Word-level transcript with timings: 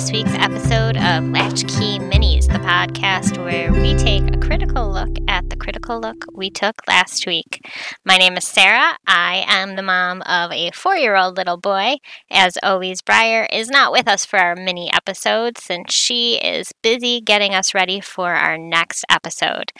this 0.00 0.12
week's 0.12 0.32
episode 0.32 0.96
of 0.96 1.28
Latchkey 1.28 1.98
Minis, 1.98 2.19
the 2.50 2.58
podcast 2.58 3.38
where 3.44 3.72
we 3.72 3.94
take 3.94 4.34
a 4.34 4.38
critical 4.38 4.90
look 4.90 5.16
at 5.28 5.48
the 5.50 5.56
critical 5.56 6.00
look 6.00 6.24
we 6.34 6.50
took 6.50 6.74
last 6.88 7.24
week. 7.24 7.64
My 8.04 8.16
name 8.16 8.36
is 8.36 8.44
Sarah. 8.44 8.96
I 9.06 9.44
am 9.46 9.76
the 9.76 9.84
mom 9.84 10.22
of 10.22 10.50
a 10.50 10.72
four 10.72 10.96
year 10.96 11.14
old 11.14 11.36
little 11.36 11.58
boy. 11.58 11.98
As 12.28 12.58
always, 12.60 13.02
Briar 13.02 13.46
is 13.52 13.70
not 13.70 13.92
with 13.92 14.08
us 14.08 14.24
for 14.24 14.40
our 14.40 14.56
mini 14.56 14.92
episodes 14.92 15.62
since 15.62 15.94
she 15.94 16.38
is 16.38 16.72
busy 16.82 17.20
getting 17.20 17.54
us 17.54 17.72
ready 17.72 18.00
for 18.00 18.32
our 18.34 18.58
next 18.58 19.04
episode. 19.08 19.70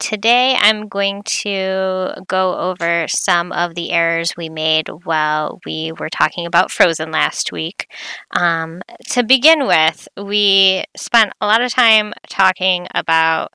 Today, 0.00 0.56
I'm 0.58 0.88
going 0.88 1.22
to 1.42 2.12
go 2.26 2.56
over 2.58 3.06
some 3.08 3.52
of 3.52 3.76
the 3.76 3.92
errors 3.92 4.36
we 4.36 4.48
made 4.48 4.88
while 5.04 5.60
we 5.64 5.92
were 5.92 6.10
talking 6.10 6.44
about 6.44 6.72
Frozen 6.72 7.12
last 7.12 7.52
week. 7.52 7.86
Um, 8.32 8.82
to 9.10 9.22
begin 9.22 9.68
with, 9.68 10.08
we 10.16 10.82
spent 10.96 11.32
a 11.40 11.46
lot 11.46 11.62
of 11.62 11.72
time 11.72 12.12
talking 12.28 12.86
about 12.94 13.52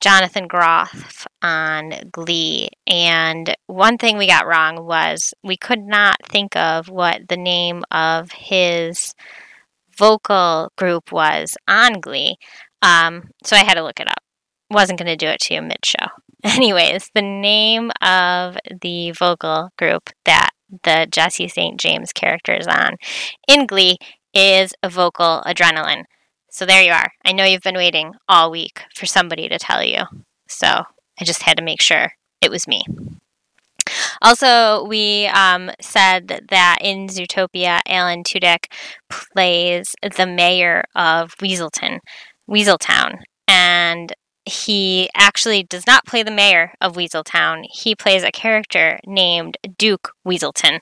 Jonathan 0.00 0.46
Groff 0.46 1.26
on 1.42 1.92
Glee. 2.10 2.70
And 2.86 3.54
one 3.66 3.98
thing 3.98 4.16
we 4.16 4.26
got 4.26 4.46
wrong 4.46 4.86
was 4.86 5.34
we 5.42 5.56
could 5.56 5.82
not 5.82 6.16
think 6.24 6.56
of 6.56 6.88
what 6.88 7.28
the 7.28 7.36
name 7.36 7.84
of 7.90 8.32
his 8.32 9.14
vocal 9.96 10.72
group 10.76 11.12
was 11.12 11.56
on 11.68 12.00
Glee. 12.00 12.36
Um, 12.82 13.24
so 13.44 13.56
I 13.56 13.64
had 13.64 13.74
to 13.74 13.82
look 13.82 14.00
it 14.00 14.08
up. 14.08 14.22
Wasn't 14.70 14.98
going 14.98 15.08
to 15.08 15.16
do 15.16 15.26
it 15.26 15.40
to 15.40 15.54
you 15.54 15.62
mid 15.62 15.84
show. 15.84 16.06
Anyways, 16.44 17.10
the 17.14 17.22
name 17.22 17.90
of 18.00 18.56
the 18.80 19.10
vocal 19.12 19.68
group 19.76 20.10
that 20.24 20.50
the 20.84 21.06
Jesse 21.10 21.48
St. 21.48 21.78
James 21.78 22.12
character 22.12 22.54
is 22.54 22.66
on 22.66 22.96
in 23.48 23.66
Glee 23.66 23.98
is 24.32 24.72
vocal 24.86 25.42
adrenaline. 25.44 26.04
So 26.50 26.66
there 26.66 26.82
you 26.82 26.92
are. 26.92 27.12
I 27.24 27.32
know 27.32 27.44
you've 27.44 27.62
been 27.62 27.76
waiting 27.76 28.12
all 28.28 28.50
week 28.50 28.82
for 28.94 29.06
somebody 29.06 29.48
to 29.48 29.58
tell 29.58 29.82
you. 29.82 30.02
So 30.48 30.66
I 30.66 31.24
just 31.24 31.42
had 31.42 31.56
to 31.58 31.64
make 31.64 31.80
sure 31.80 32.12
it 32.40 32.50
was 32.50 32.66
me. 32.66 32.82
Also, 34.22 34.84
we 34.84 35.26
um, 35.28 35.70
said 35.80 36.46
that 36.48 36.78
in 36.80 37.06
Zootopia, 37.06 37.80
Alan 37.86 38.22
Tudyk 38.22 38.66
plays 39.08 39.94
the 40.16 40.26
mayor 40.26 40.84
of 40.94 41.34
Weaselton, 41.36 42.00
Weaseltown, 42.48 43.20
and 43.48 44.12
he 44.44 45.08
actually 45.14 45.62
does 45.62 45.86
not 45.86 46.06
play 46.06 46.22
the 46.22 46.30
mayor 46.30 46.72
of 46.80 46.94
Weaseltown. 46.94 47.64
He 47.70 47.94
plays 47.94 48.22
a 48.22 48.32
character 48.32 48.98
named 49.06 49.56
Duke 49.78 50.12
Weaselton. 50.26 50.80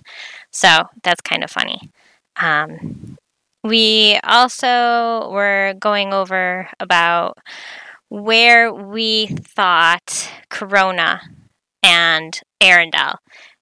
So 0.50 0.84
that's 1.02 1.20
kind 1.20 1.44
of 1.44 1.50
funny. 1.50 1.90
Um, 2.36 3.17
we 3.64 4.18
also 4.24 5.30
were 5.30 5.74
going 5.78 6.12
over 6.12 6.68
about 6.80 7.38
where 8.08 8.72
we 8.72 9.26
thought 9.26 10.30
Corona 10.50 11.20
and 11.82 12.40
Arendelle 12.62 13.16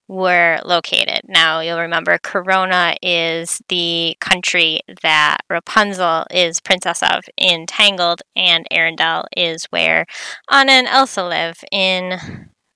were 0.08 0.60
located. 0.64 1.20
Now, 1.26 1.60
you'll 1.60 1.80
remember 1.80 2.18
Corona 2.22 2.94
is 3.02 3.60
the 3.68 4.16
country 4.20 4.80
that 5.02 5.38
Rapunzel 5.50 6.26
is 6.30 6.60
princess 6.60 7.02
of 7.02 7.24
in 7.36 7.66
Tangled, 7.66 8.22
and 8.36 8.66
Arendelle 8.72 9.24
is 9.36 9.66
where 9.70 10.06
Anna 10.50 10.72
and 10.72 10.86
Elsa 10.86 11.24
live 11.24 11.58
in 11.72 12.18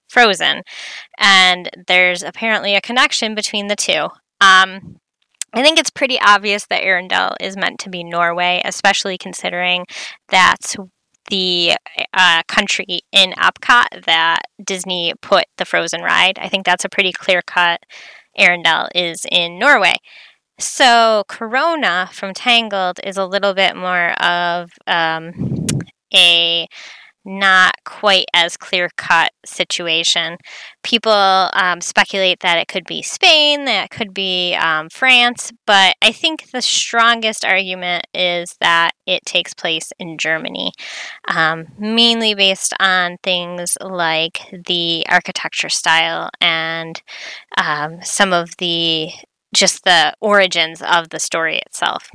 Frozen. 0.09 0.63
And 1.19 1.71
there's 1.87 2.23
apparently 2.25 2.75
a 2.75 2.81
connection 2.81 3.35
between 3.37 3.69
the 3.69 3.77
two. 3.77 4.09
Um, 4.41 4.97
I 5.53 5.63
think 5.63 5.79
it's 5.79 5.91
pretty 5.91 6.19
obvious 6.21 6.67
that 6.67 6.83
Arendelle 6.83 7.35
is 7.41 7.57
meant 7.57 7.81
to 7.81 7.91
be 7.91 8.05
Norway, 8.05 8.63
especially 8.65 9.19
considering 9.19 9.85
that's 10.29 10.77
the 11.29 11.73
uh, 12.15 12.43
country 12.49 13.01
in 13.13 13.33
Epcot 13.33 14.05
that 14.07 14.43
Disney 14.65 15.15
put 15.23 15.45
the 15.59 15.65
Frozen 15.65 16.03
ride. 16.03 16.39
I 16.39 16.49
think 16.49 16.65
that's 16.65 16.85
a 16.85 16.89
pretty 16.89 17.13
clear 17.13 17.43
cut. 17.47 17.81
Arendelle 18.39 18.89
is 18.95 19.27
in 19.31 19.59
Norway. 19.59 19.97
So 20.59 21.25
Corona 21.27 22.11
from 22.13 22.35
Tangled 22.35 23.01
is 23.03 23.17
a 23.17 23.27
little 23.27 23.55
bit 23.55 23.77
more 23.77 24.11
of 24.23 24.71
um, 24.87 25.67
a 26.15 26.67
not 27.25 27.75
quite 27.85 28.27
as 28.35 28.57
clear 28.57 28.89
cut 28.97 29.33
situation. 29.45 30.37
People 30.83 31.51
um, 31.53 31.81
speculate 31.81 32.41
that 32.41 32.59
it 32.59 32.69
could 32.69 32.85
be 32.85 33.03
Spain, 33.03 33.65
that 33.67 33.85
it 33.85 33.91
could 33.91 34.15
be 34.15 34.55
um, 34.55 34.89
France, 34.89 35.53
but 35.67 35.95
I 36.03 36.13
think 36.13 36.51
the 36.51 36.63
strongest 36.63 37.45
argument 37.45 38.07
is 38.15 38.57
that 38.61 38.93
it 39.07 39.25
takes 39.27 39.55
place 39.55 39.93
in 39.99 40.19
Germany, 40.19 40.73
um, 41.29 41.67
mainly 41.79 42.35
based 42.35 42.75
on 42.81 43.17
things 43.23 43.77
like 43.81 44.41
the 44.67 45.05
architecture 45.09 45.69
style 45.69 46.31
and 46.41 47.03
um, 47.59 47.99
some 48.03 48.33
of 48.33 48.57
the 48.59 49.11
just 49.53 49.85
the 49.85 50.15
origins 50.21 50.81
of 50.81 51.11
the 51.11 51.19
story 51.19 51.59
itself. 51.59 52.09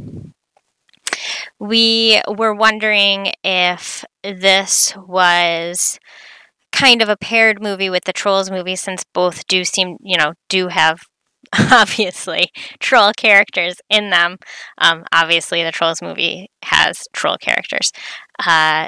We 1.66 2.22
were 2.28 2.54
wondering 2.54 3.34
if 3.44 4.06
this 4.24 4.96
was 4.98 6.00
kind 6.72 7.02
of 7.02 7.10
a 7.10 7.18
paired 7.18 7.62
movie 7.62 7.90
with 7.90 8.04
the 8.04 8.14
Trolls 8.14 8.52
movie 8.52 8.76
since 8.76 9.04
both 9.14 9.48
do 9.48 9.64
seem, 9.64 9.98
you 10.02 10.18
know, 10.18 10.34
do 10.50 10.68
have 10.68 11.00
obviously 11.72 12.50
troll 12.80 13.12
characters 13.18 13.76
in 13.90 14.10
them. 14.10 14.38
Um, 14.78 15.06
obviously, 15.12 15.64
the 15.64 15.72
Trolls 15.72 16.02
movie 16.02 16.50
has 16.64 17.08
troll 17.14 17.38
characters. 17.38 17.92
Uh, 18.46 18.88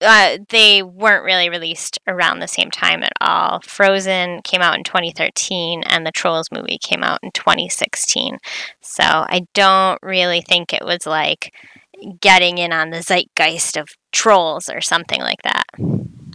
uh, 0.00 0.38
they 0.48 0.82
weren't 0.82 1.24
really 1.24 1.48
released 1.48 1.98
around 2.06 2.38
the 2.38 2.48
same 2.48 2.70
time 2.70 3.02
at 3.02 3.12
all. 3.20 3.60
Frozen 3.60 4.40
came 4.42 4.60
out 4.60 4.76
in 4.76 4.84
2013, 4.84 5.82
and 5.86 6.04
the 6.04 6.12
Trolls 6.12 6.48
movie 6.52 6.78
came 6.78 7.02
out 7.02 7.20
in 7.22 7.30
2016. 7.32 8.38
So 8.80 9.04
I 9.04 9.46
don't 9.54 9.98
really 10.02 10.40
think 10.40 10.72
it 10.72 10.84
was 10.84 11.06
like 11.06 11.52
getting 12.20 12.58
in 12.58 12.72
on 12.72 12.90
the 12.90 13.02
zeitgeist 13.02 13.76
of 13.76 13.88
trolls 14.12 14.68
or 14.68 14.80
something 14.80 15.20
like 15.20 15.42
that. 15.42 15.64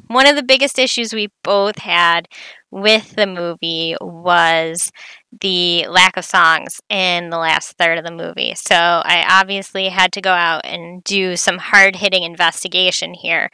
One 0.07 0.25
of 0.25 0.35
the 0.35 0.43
biggest 0.43 0.79
issues 0.79 1.13
we 1.13 1.29
both 1.43 1.79
had 1.79 2.27
with 2.71 3.15
the 3.15 3.27
movie 3.27 3.95
was 4.01 4.91
the 5.41 5.85
lack 5.87 6.17
of 6.17 6.25
songs 6.25 6.81
in 6.89 7.29
the 7.29 7.37
last 7.37 7.77
third 7.77 7.99
of 7.99 8.05
the 8.05 8.11
movie. 8.11 8.55
So 8.55 8.75
I 8.75 9.23
obviously 9.29 9.89
had 9.89 10.11
to 10.13 10.21
go 10.21 10.31
out 10.31 10.65
and 10.65 11.03
do 11.03 11.35
some 11.35 11.59
hard-hitting 11.59 12.23
investigation 12.23 13.13
here. 13.13 13.49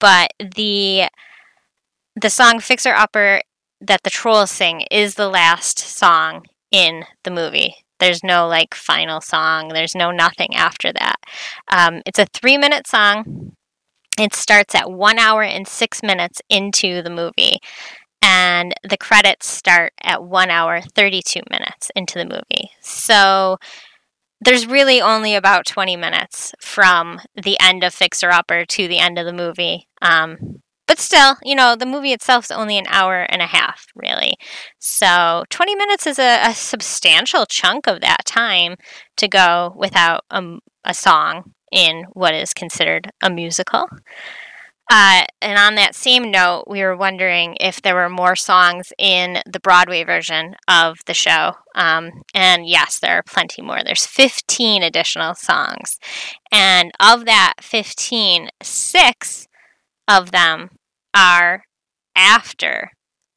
But 0.00 0.32
the 0.38 1.04
the 2.20 2.30
song 2.30 2.58
Fixer 2.58 2.92
Upper 2.92 3.40
that 3.80 4.02
the 4.02 4.10
trolls 4.10 4.50
sing 4.50 4.82
is 4.90 5.14
the 5.14 5.28
last 5.28 5.78
song 5.78 6.44
in 6.70 7.04
the 7.24 7.30
movie. 7.30 7.76
There's 8.02 8.24
no 8.24 8.48
like 8.48 8.74
final 8.74 9.20
song. 9.20 9.68
There's 9.68 9.94
no 9.94 10.10
nothing 10.10 10.56
after 10.56 10.92
that. 10.92 11.16
Um, 11.68 12.02
it's 12.04 12.18
a 12.18 12.26
three 12.26 12.58
minute 12.58 12.88
song. 12.88 13.54
It 14.18 14.34
starts 14.34 14.74
at 14.74 14.90
one 14.90 15.20
hour 15.20 15.44
and 15.44 15.68
six 15.68 16.02
minutes 16.02 16.42
into 16.50 17.00
the 17.02 17.10
movie, 17.10 17.60
and 18.20 18.74
the 18.82 18.96
credits 18.96 19.48
start 19.48 19.92
at 20.02 20.24
one 20.24 20.50
hour, 20.50 20.80
32 20.80 21.42
minutes 21.48 21.92
into 21.94 22.18
the 22.18 22.24
movie. 22.24 22.70
So 22.80 23.58
there's 24.40 24.66
really 24.66 25.00
only 25.00 25.36
about 25.36 25.64
20 25.64 25.96
minutes 25.96 26.52
from 26.60 27.20
the 27.40 27.56
end 27.60 27.84
of 27.84 27.94
Fixer 27.94 28.30
Upper 28.30 28.64
to 28.64 28.88
the 28.88 28.98
end 28.98 29.16
of 29.16 29.26
the 29.26 29.32
movie. 29.32 29.86
Um, 30.02 30.61
but 30.86 30.98
still, 30.98 31.36
you 31.44 31.54
know, 31.54 31.76
the 31.76 31.86
movie 31.86 32.12
itself 32.12 32.46
is 32.46 32.50
only 32.50 32.78
an 32.78 32.86
hour 32.88 33.22
and 33.22 33.40
a 33.40 33.46
half, 33.46 33.86
really. 33.94 34.34
So 34.78 35.44
20 35.50 35.74
minutes 35.76 36.06
is 36.06 36.18
a, 36.18 36.40
a 36.44 36.54
substantial 36.54 37.46
chunk 37.46 37.86
of 37.86 38.00
that 38.00 38.24
time 38.24 38.76
to 39.16 39.28
go 39.28 39.74
without 39.76 40.24
a, 40.30 40.58
a 40.84 40.94
song 40.94 41.52
in 41.70 42.04
what 42.12 42.34
is 42.34 42.52
considered 42.52 43.10
a 43.22 43.30
musical. 43.30 43.86
Uh, 44.90 45.22
and 45.40 45.58
on 45.58 45.76
that 45.76 45.94
same 45.94 46.30
note, 46.30 46.64
we 46.66 46.82
were 46.82 46.96
wondering 46.96 47.56
if 47.60 47.80
there 47.80 47.94
were 47.94 48.10
more 48.10 48.36
songs 48.36 48.92
in 48.98 49.38
the 49.50 49.60
Broadway 49.60 50.04
version 50.04 50.54
of 50.68 50.98
the 51.06 51.14
show. 51.14 51.52
Um, 51.74 52.10
and 52.34 52.66
yes, 52.66 52.98
there 52.98 53.16
are 53.16 53.22
plenty 53.22 53.62
more. 53.62 53.78
There's 53.82 54.04
15 54.04 54.82
additional 54.82 55.34
songs. 55.34 55.98
And 56.50 56.90
of 57.00 57.24
that 57.24 57.54
15, 57.62 58.50
six 58.62 59.48
of 60.08 60.30
them 60.30 60.70
are 61.14 61.64
after 62.14 62.90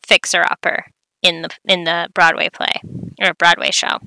Fixer 0.05 0.43
Upper 0.49 0.85
in 1.21 1.41
the 1.41 1.49
in 1.65 1.83
the 1.83 2.09
Broadway 2.13 2.49
play 2.49 2.81
or 3.21 3.33
Broadway 3.33 3.71
show. 3.71 3.97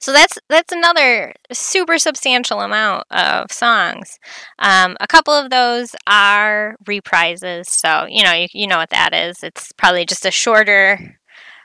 So 0.00 0.12
that's 0.12 0.38
that's 0.48 0.72
another 0.72 1.34
super 1.52 1.98
substantial 1.98 2.60
amount 2.60 3.04
of 3.10 3.50
songs. 3.52 4.18
Um, 4.58 4.96
a 5.00 5.06
couple 5.06 5.32
of 5.32 5.50
those 5.50 5.94
are 6.06 6.76
reprises, 6.86 7.66
so 7.66 8.06
you 8.08 8.22
know 8.22 8.32
you, 8.32 8.48
you 8.52 8.66
know 8.66 8.78
what 8.78 8.90
that 8.90 9.14
is. 9.14 9.42
It's 9.42 9.72
probably 9.72 10.04
just 10.04 10.26
a 10.26 10.30
shorter 10.30 11.18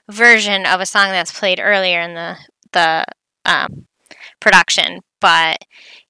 version 0.10 0.66
of 0.66 0.80
a 0.80 0.86
song 0.86 1.10
that's 1.10 1.38
played 1.38 1.60
earlier 1.62 2.02
in 2.02 2.14
the 2.14 2.38
the 2.74 3.06
um, 3.46 3.88
production. 4.40 5.02
But 5.20 5.58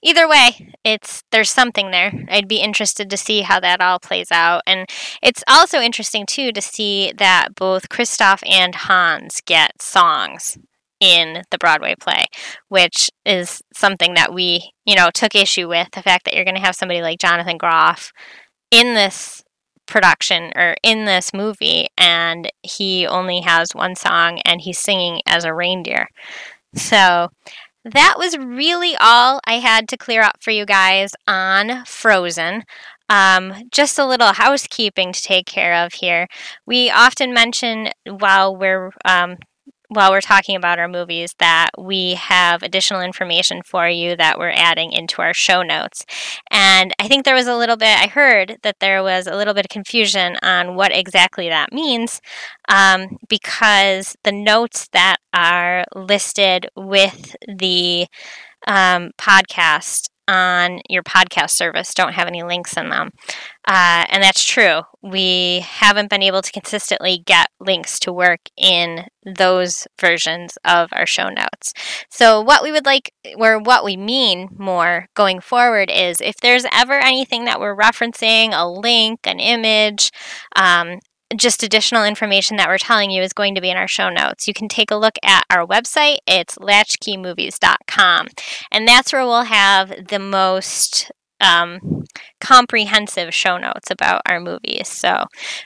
either 0.02 0.28
way, 0.28 0.74
it's 0.84 1.24
there's 1.32 1.50
something 1.50 1.92
there. 1.92 2.12
I'd 2.30 2.48
be 2.48 2.58
interested 2.58 3.10
to 3.10 3.18
see 3.18 3.42
how 3.42 3.60
that 3.60 3.82
all 3.82 4.00
plays 4.00 4.32
out. 4.32 4.64
And 4.68 4.88
it's 5.22 5.44
also 5.48 5.80
interesting 5.80 6.26
too 6.26 6.52
to 6.52 6.62
see 6.62 7.14
that 7.18 7.56
both 7.56 7.90
Kristoff 7.90 8.44
and 8.48 8.76
Hans 8.76 9.42
get 9.46 9.82
songs 9.82 10.58
in 11.00 11.44
the 11.52 11.58
Broadway 11.58 11.96
play, 12.00 12.26
which 12.70 13.10
is 13.26 13.62
something 13.74 14.16
that 14.16 14.34
we, 14.34 14.72
you 14.86 14.96
know, 14.96 15.10
took 15.14 15.36
issue 15.36 15.68
with 15.68 15.90
the 15.92 16.02
fact 16.02 16.26
that 16.26 16.34
you're 16.34 16.46
going 16.46 16.56
to 16.56 16.62
have 16.62 16.76
somebody 16.76 17.02
like 17.02 17.20
Jonathan 17.20 17.58
Groff 17.58 18.12
in 18.72 18.94
this 18.94 19.44
production 19.86 20.52
or 20.56 20.76
in 20.84 21.06
this 21.06 21.34
movie 21.34 21.88
and 21.98 22.52
he 22.62 23.08
only 23.08 23.40
has 23.40 23.70
one 23.74 23.96
song 23.96 24.40
and 24.44 24.60
he's 24.60 24.78
singing 24.78 25.22
as 25.26 25.46
a 25.46 25.54
reindeer. 25.54 26.10
So 26.76 27.30
that 27.94 28.16
was 28.18 28.38
really 28.38 28.96
all 29.00 29.40
I 29.46 29.56
had 29.60 29.88
to 29.90 29.98
clear 29.98 30.22
up 30.22 30.38
for 30.42 30.52
you 30.52 30.66
guys 30.66 31.12
on 31.28 31.86
Frozen. 31.86 32.64
Um, 33.10 33.54
just 33.72 33.98
a 33.98 34.06
little 34.06 34.34
housekeeping 34.34 35.14
to 35.14 35.22
take 35.22 35.46
care 35.46 35.86
of 35.86 35.94
here. 35.94 36.28
We 36.66 36.90
often 36.90 37.34
mention 37.34 37.90
while 38.06 38.56
we're 38.56 38.92
um, 39.06 39.38
while 39.90 40.12
we're 40.12 40.22
talking 40.22 40.56
about 40.56 40.80
our 40.80 40.88
movies 40.88 41.34
that 41.40 41.70
we 41.78 42.16
have 42.16 42.62
additional 42.62 43.02
information 43.02 43.62
for 43.64 43.88
you 43.88 44.16
that 44.16 44.38
we're 44.38 44.50
adding 44.50 44.92
into 44.92 45.22
our 45.22 45.34
show 45.34 45.62
notes. 45.62 46.06
And 46.52 46.94
I 47.00 47.08
think 47.08 47.24
there 47.24 47.36
was 47.36 47.48
a 47.48 47.56
little 47.56 47.78
bit, 47.78 47.98
I 47.98 48.08
heard 48.08 48.58
that 48.64 48.80
there 48.80 49.02
was 49.02 49.28
a 49.28 49.36
little 49.36 49.54
bit 49.54 49.66
of 49.66 49.70
confusion 49.70 50.38
on 50.42 50.76
what 50.76 50.92
exactly 50.96 51.50
that 51.50 51.72
means 51.72 52.22
um, 52.70 53.18
because 53.30 54.16
the 54.24 54.32
notes 54.32 54.88
that 54.94 55.18
are 55.34 55.86
listed 55.96 56.68
with 56.76 57.36
the 57.48 58.08
um, 58.68 59.12
podcast 59.18 60.10
on 60.28 60.82
your 60.90 61.04
podcast 61.04 61.52
service 61.52 61.94
don't 61.94 62.14
have 62.14 62.28
any 62.28 62.44
links 62.44 62.76
in 62.76 62.90
them. 62.90 63.12
Uh, 63.68 64.06
and 64.10 64.24
that's 64.24 64.44
true. 64.44 64.82
We 65.04 65.60
haven't 65.60 66.10
been 66.10 66.24
able 66.24 66.42
to 66.42 66.52
consistently 66.52 67.22
get 67.26 67.48
links 67.60 68.00
to 68.00 68.14
work 68.14 68.40
in 68.56 69.06
those 69.26 69.88
versions 70.00 70.58
of 70.64 70.90
our 70.94 71.06
show 71.06 71.28
notes. 71.28 71.74
So, 72.10 72.40
what 72.40 72.64
we 72.64 72.72
would 72.72 72.86
like, 72.86 73.12
or 73.38 73.60
what 73.60 73.84
we 73.84 73.98
mean 73.98 74.50
more 74.58 75.08
going 75.16 75.42
forward, 75.42 75.92
is 75.92 76.22
if 76.22 76.38
there's 76.38 76.66
ever 76.72 76.94
anything 76.94 77.44
that 77.46 77.60
we're 77.60 77.76
referencing, 77.76 78.52
a 78.54 78.68
link, 78.70 79.20
an 79.26 79.40
image, 79.40 80.12
um, 80.56 81.00
just 81.36 81.64
additional 81.64 82.06
information 82.06 82.58
that 82.58 82.70
we're 82.70 82.78
telling 82.78 83.12
you 83.12 83.22
is 83.22 83.34
going 83.34 83.56
to 83.56 83.62
be 83.62 83.70
in 83.70 83.78
our 83.78 83.88
show 83.88 84.10
notes. 84.10 84.48
You 84.48 84.54
can 84.54 84.68
take 84.68 84.92
a 84.92 84.96
look 84.96 85.18
at 85.24 85.44
our 85.50 85.66
website. 85.66 86.18
It's 86.26 86.58
latchkeymovies.com. 86.58 88.28
And 88.72 88.88
that's 88.88 89.12
where 89.12 89.26
we'll 89.26 89.44
have 89.44 90.08
the 90.08 90.20
most 90.20 91.12
um, 91.40 92.06
comprehensive 92.42 93.34
show 93.34 93.58
notes 93.58 93.92
about 93.92 94.22
our 94.28 94.40
movies. 94.40 94.88
So 94.88 95.26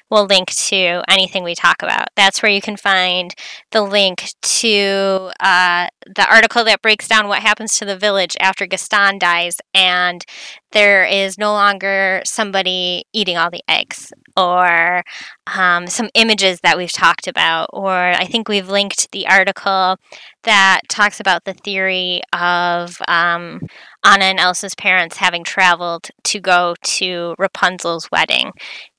we'll 0.10 0.26
link 0.26 0.50
to 0.52 1.02
anything 1.08 1.44
we 1.44 1.56
talk 1.56 1.82
about. 1.82 2.08
That's 2.16 2.42
where 2.42 2.52
you 2.52 2.62
can 2.62 2.78
find 2.78 3.34
the 3.72 3.82
link 3.82 4.34
to 4.42 5.32
uh, 5.40 5.88
the 6.06 6.28
article 6.30 6.64
that 6.66 6.82
breaks 6.82 7.08
down 7.08 7.28
what 7.28 7.42
happens 7.42 7.78
to 7.78 7.86
the 7.86 7.98
village 7.98 8.36
after 8.40 8.66
Gaston 8.66 9.20
dies 9.20 9.58
and 9.74 10.26
there 10.72 11.04
is 11.06 11.38
no 11.38 11.54
longer 11.54 12.22
somebody 12.26 13.06
eating 13.14 13.38
all 13.38 13.50
the 13.50 13.64
eggs 13.68 14.12
or 14.38 15.04
um, 15.48 15.88
some 15.88 16.10
images 16.14 16.62
that 16.62 16.78
we've 16.78 16.92
talked 16.92 17.28
about 17.28 17.70
or 17.74 17.92
i 17.92 18.26
think 18.26 18.48
we've 18.48 18.70
linked 18.70 19.12
the 19.12 19.28
article 19.28 19.98
that 20.44 20.82
talks 20.90 21.20
about 21.20 21.46
the 21.46 21.54
theory 21.54 22.22
of 22.34 22.98
um, 23.08 23.62
Anna 24.04 24.26
and 24.26 24.40
Elsa's 24.40 24.74
parents 24.76 25.18
having 25.18 25.44
traveled 25.44 26.10
to 26.24 26.40
go 26.40 26.76
to 26.82 27.36
Rapunzel's 27.38 28.10
wedding 28.12 28.52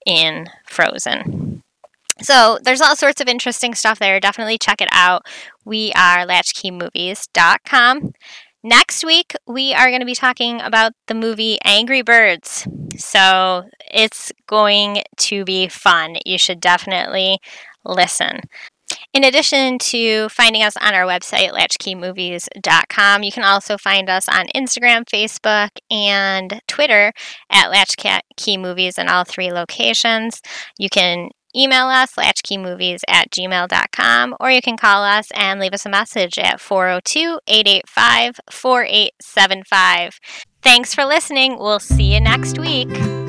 in 0.07 0.47
Frozen. 0.69 1.63
So 2.21 2.59
there's 2.63 2.81
all 2.81 2.95
sorts 2.95 3.21
of 3.21 3.27
interesting 3.27 3.75
stuff 3.75 3.99
there. 3.99 4.21
Definitely 4.21 4.59
check 4.59 4.81
it 4.81 4.89
out. 4.93 5.27
We 5.65 5.93
are 5.97 6.27
latchkeymovies.com. 6.27 8.13
Next 8.64 9.05
week, 9.05 9.35
we 9.47 9.75
are 9.75 9.88
going 9.88 10.00
to 10.00 10.06
be 10.06 10.14
talking 10.14 10.61
about 10.61 10.93
the 11.09 11.14
movie 11.14 11.59
Angry 11.64 12.03
Birds. 12.03 12.67
So 12.97 13.64
it's 13.93 14.31
going 14.47 15.03
to 15.19 15.44
be 15.44 15.67
fun. 15.67 16.17
You 16.25 16.38
should 16.38 16.61
definitely 16.61 17.38
listen. 17.85 18.43
In 19.12 19.25
addition 19.25 19.79
to 19.79 20.29
finding 20.29 20.62
us 20.62 20.76
on 20.76 20.94
our 20.94 21.05
website, 21.05 21.50
latchkeymovies.com, 21.50 23.23
you 23.23 23.32
can 23.32 23.44
also 23.44 23.76
find 23.76 24.09
us 24.09 24.29
on 24.29 24.47
Instagram, 24.55 25.05
Facebook, 25.05 25.70
and 25.91 26.61
Twitter 26.69 27.12
at 27.50 27.70
latchkeymovies 27.70 28.99
in 28.99 29.08
all 29.08 29.25
three 29.25 29.53
locations. 29.53 30.41
You 30.79 30.88
can 30.88 31.31
email 31.55 31.87
us, 31.87 32.13
latchkeymovies 32.15 33.01
at 33.09 33.31
gmail.com, 33.31 34.37
or 34.41 34.51
you 34.51 34.63
can 34.63 34.77
call 34.77 35.05
us 35.05 35.31
and 35.35 35.61
leave 35.61 35.75
us 35.75 35.87
a 35.87 35.91
message 35.91 36.39
at 36.39 36.61
402 36.61 37.41
885 37.47 38.41
4875. 38.51 40.21
Thanks 40.63 40.95
for 40.95 41.05
listening. 41.05 41.59
We'll 41.59 41.81
see 41.81 42.15
you 42.15 42.21
next 42.21 42.59
week. 42.59 43.22